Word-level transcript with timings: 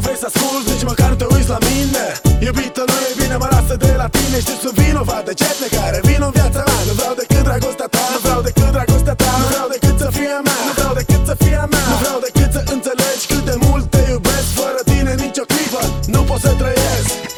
nu 0.00 0.06
vrei 0.06 0.22
să 0.24 0.28
ascult, 0.32 0.64
nici 0.72 0.86
măcar 0.90 1.12
te 1.20 1.26
uiți 1.34 1.50
la 1.54 1.60
mine. 1.70 2.04
Iubită 2.46 2.82
nu 2.90 2.96
e 3.08 3.10
bine, 3.20 3.36
mă 3.42 3.48
lasă 3.54 3.74
de 3.84 3.92
la 4.00 4.08
tine. 4.16 4.36
Știu, 4.44 4.56
sunt 4.64 4.76
vinovat 4.82 5.22
de 5.28 5.34
cetne 5.40 5.68
care 5.78 5.98
vin 6.08 6.20
în 6.28 6.32
viața 6.38 6.60
mea. 6.68 6.80
Nu 6.88 6.94
vreau 6.98 7.14
decât 7.20 7.42
dragostea 7.48 7.88
ta, 7.94 8.04
nu 8.14 8.18
vreau 8.24 8.40
decât 8.48 8.70
dragostea 8.76 9.14
ta. 9.22 9.30
Nu 9.40 9.46
vreau 9.52 9.68
decât 9.74 9.96
să 10.02 10.08
fie 10.16 10.32
a 10.38 10.40
mea, 10.48 10.58
nu 10.66 10.72
vreau 10.78 10.92
decât 11.00 11.22
să 11.28 11.34
fie 11.42 11.58
a 11.64 11.66
mea. 11.74 11.84
Nu 11.92 11.96
vreau 12.02 12.18
decât 12.26 12.50
să 12.56 12.60
înțelegi 12.74 13.24
cât 13.30 13.44
de 13.50 13.56
mult 13.66 13.86
te 13.94 14.02
iubesc 14.12 14.48
Fără 14.60 14.80
tine 14.90 15.12
nicio 15.24 15.44
clipă, 15.52 15.82
nu 16.14 16.20
pot 16.28 16.40
să 16.46 16.50
trăiesc. 16.60 17.29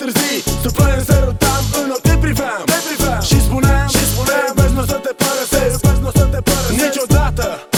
târzii 0.00 0.38
Surprins 0.62 1.04
să 1.04 1.16
rutam 1.24 1.62
în 1.82 1.90
ochi 1.90 2.00
te 2.00 2.14
priveam, 2.24 2.62
te 2.64 2.78
priveam. 2.86 3.20
Și 3.30 3.40
spuneam, 3.46 3.88
și 3.94 4.02
spuneam 4.12 4.52
Vezi, 4.54 4.74
nu 4.74 4.80
o 4.80 4.84
să 4.92 4.98
te 5.06 5.12
părăsesc, 5.22 5.80
vezi, 5.84 6.00
nu 6.00 6.08
o 6.08 6.10
să 6.18 6.24
te 6.32 6.40
părăsesc. 6.48 6.82
Niciodată. 6.84 7.71